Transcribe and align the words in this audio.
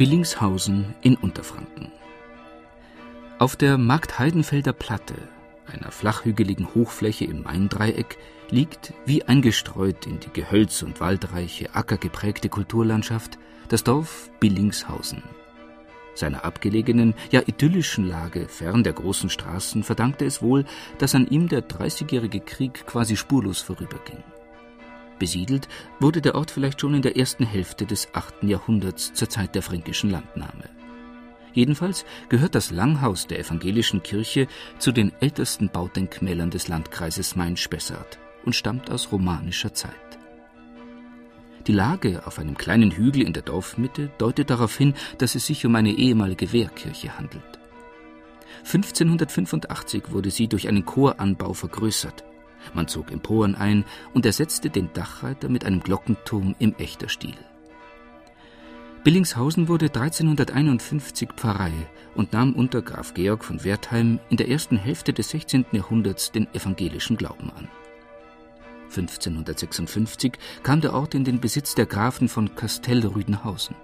Billingshausen 0.00 0.94
in 1.02 1.14
Unterfranken. 1.14 1.92
Auf 3.38 3.54
der 3.54 3.76
Marktheidenfelder 3.76 4.72
Platte, 4.72 5.12
einer 5.66 5.90
flachhügeligen 5.90 6.74
Hochfläche 6.74 7.26
im 7.26 7.42
Maindreieck, 7.42 8.16
liegt, 8.48 8.94
wie 9.04 9.24
eingestreut 9.24 10.06
in 10.06 10.18
die 10.18 10.30
gehölz- 10.32 10.82
und 10.82 11.00
waldreiche, 11.00 11.74
ackergeprägte 11.74 12.48
Kulturlandschaft, 12.48 13.38
das 13.68 13.84
Dorf 13.84 14.30
Billingshausen. 14.40 15.22
Seiner 16.14 16.46
abgelegenen, 16.46 17.12
ja 17.30 17.42
idyllischen 17.44 18.08
Lage 18.08 18.48
fern 18.48 18.82
der 18.82 18.94
großen 18.94 19.28
Straßen 19.28 19.82
verdankte 19.82 20.24
es 20.24 20.40
wohl, 20.40 20.64
dass 20.96 21.14
an 21.14 21.26
ihm 21.28 21.46
der 21.46 21.60
Dreißigjährige 21.60 22.40
Krieg 22.40 22.86
quasi 22.86 23.18
spurlos 23.18 23.60
vorüberging. 23.60 24.24
Besiedelt 25.20 25.68
wurde 26.00 26.20
der 26.20 26.34
Ort 26.34 26.50
vielleicht 26.50 26.80
schon 26.80 26.94
in 26.94 27.02
der 27.02 27.16
ersten 27.16 27.44
Hälfte 27.46 27.86
des 27.86 28.12
8. 28.14 28.42
Jahrhunderts 28.42 29.12
zur 29.12 29.28
Zeit 29.28 29.54
der 29.54 29.62
fränkischen 29.62 30.10
Landnahme. 30.10 30.64
Jedenfalls 31.52 32.04
gehört 32.28 32.54
das 32.54 32.70
Langhaus 32.70 33.26
der 33.26 33.38
evangelischen 33.38 34.02
Kirche 34.02 34.48
zu 34.78 34.90
den 34.92 35.12
ältesten 35.20 35.68
Baudenkmälern 35.68 36.50
des 36.50 36.68
Landkreises 36.68 37.36
Main-Spessart 37.36 38.18
und 38.44 38.56
stammt 38.56 38.90
aus 38.90 39.12
romanischer 39.12 39.74
Zeit. 39.74 39.92
Die 41.66 41.72
Lage 41.72 42.22
auf 42.26 42.38
einem 42.38 42.56
kleinen 42.56 42.90
Hügel 42.90 43.22
in 43.22 43.34
der 43.34 43.42
Dorfmitte 43.42 44.10
deutet 44.16 44.48
darauf 44.48 44.76
hin, 44.76 44.94
dass 45.18 45.34
es 45.34 45.46
sich 45.46 45.66
um 45.66 45.74
eine 45.74 45.92
ehemalige 45.92 46.52
Wehrkirche 46.52 47.18
handelt. 47.18 47.42
1585 48.64 50.12
wurde 50.12 50.30
sie 50.30 50.48
durch 50.48 50.66
einen 50.66 50.86
Choranbau 50.86 51.52
vergrößert 51.52 52.24
man 52.74 52.88
zog 52.88 53.10
Emporen 53.10 53.54
ein 53.54 53.84
und 54.14 54.26
ersetzte 54.26 54.70
den 54.70 54.92
Dachreiter 54.92 55.48
mit 55.48 55.64
einem 55.64 55.80
Glockenturm 55.80 56.54
im 56.58 56.74
Echterstil. 56.78 57.36
Billingshausen 59.02 59.68
wurde 59.68 59.86
1351 59.86 61.30
Pfarrei 61.34 61.72
und 62.14 62.34
nahm 62.34 62.52
unter 62.52 62.82
Graf 62.82 63.14
Georg 63.14 63.44
von 63.44 63.64
Wertheim 63.64 64.20
in 64.28 64.36
der 64.36 64.48
ersten 64.50 64.76
Hälfte 64.76 65.14
des 65.14 65.30
16. 65.30 65.64
Jahrhunderts 65.72 66.32
den 66.32 66.46
evangelischen 66.54 67.16
Glauben 67.16 67.50
an. 67.56 67.68
1556 68.90 70.32
kam 70.62 70.82
der 70.82 70.92
Ort 70.92 71.14
in 71.14 71.24
den 71.24 71.40
Besitz 71.40 71.74
der 71.74 71.86
Grafen 71.86 72.28
von 72.28 72.54
Kastell-Rüdenhausen. 72.54 73.76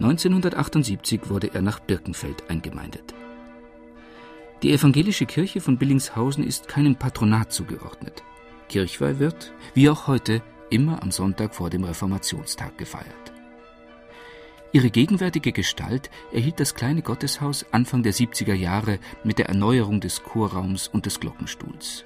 1978 0.00 1.28
wurde 1.28 1.50
er 1.52 1.62
nach 1.62 1.80
Birkenfeld 1.80 2.48
eingemeindet. 2.48 3.14
Die 4.62 4.72
evangelische 4.72 5.24
Kirche 5.24 5.60
von 5.60 5.78
Billingshausen 5.78 6.44
ist 6.44 6.66
keinem 6.66 6.96
Patronat 6.96 7.52
zugeordnet. 7.52 8.24
Kirchweih 8.68 9.20
wird, 9.20 9.52
wie 9.74 9.88
auch 9.88 10.08
heute, 10.08 10.42
immer 10.68 11.00
am 11.02 11.12
Sonntag 11.12 11.54
vor 11.54 11.70
dem 11.70 11.84
Reformationstag 11.84 12.76
gefeiert. 12.76 13.32
Ihre 14.72 14.90
gegenwärtige 14.90 15.52
Gestalt 15.52 16.10
erhielt 16.32 16.60
das 16.60 16.74
kleine 16.74 17.02
Gotteshaus 17.02 17.66
Anfang 17.70 18.02
der 18.02 18.12
70er 18.12 18.52
Jahre 18.52 18.98
mit 19.22 19.38
der 19.38 19.48
Erneuerung 19.48 20.00
des 20.00 20.24
Chorraums 20.24 20.88
und 20.88 21.06
des 21.06 21.20
Glockenstuhls. 21.20 22.04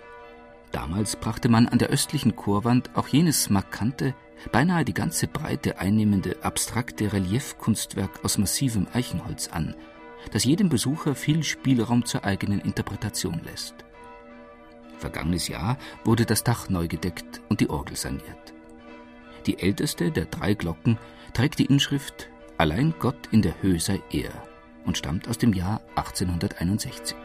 Damals 0.72 1.16
brachte 1.16 1.48
man 1.48 1.66
an 1.66 1.78
der 1.78 1.88
östlichen 1.88 2.36
Chorwand 2.36 2.90
auch 2.94 3.08
jenes 3.08 3.50
markante, 3.50 4.14
beinahe 4.52 4.84
die 4.84 4.94
ganze 4.94 5.26
Breite 5.26 5.78
einnehmende 5.78 6.36
abstrakte 6.42 7.12
Reliefkunstwerk 7.12 8.24
aus 8.24 8.38
massivem 8.38 8.86
Eichenholz 8.92 9.48
an, 9.48 9.74
das 10.30 10.44
jedem 10.44 10.68
Besucher 10.68 11.14
viel 11.14 11.42
Spielraum 11.42 12.04
zur 12.04 12.24
eigenen 12.24 12.60
Interpretation 12.60 13.40
lässt. 13.44 13.74
Vergangenes 14.98 15.48
Jahr 15.48 15.78
wurde 16.04 16.24
das 16.24 16.44
Dach 16.44 16.68
neu 16.68 16.86
gedeckt 16.86 17.40
und 17.48 17.60
die 17.60 17.68
Orgel 17.70 17.96
saniert. 17.96 18.54
Die 19.46 19.58
älteste 19.58 20.12
der 20.12 20.26
drei 20.26 20.54
Glocken 20.54 20.98
trägt 21.34 21.58
die 21.58 21.66
Inschrift 21.66 22.28
Allein 22.58 22.94
Gott 23.00 23.28
in 23.32 23.42
der 23.42 23.60
Höhe 23.60 23.80
sei 23.80 24.00
er 24.12 24.30
und 24.84 24.96
stammt 24.96 25.26
aus 25.26 25.38
dem 25.38 25.52
Jahr 25.52 25.80
1861. 25.96 27.16